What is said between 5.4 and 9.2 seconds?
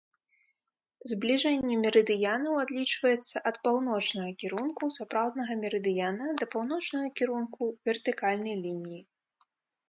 мерыдыяна да паўночнага кірунку вертыкальнай лініі.